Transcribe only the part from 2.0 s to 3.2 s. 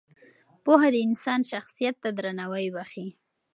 ته درناوی بښي.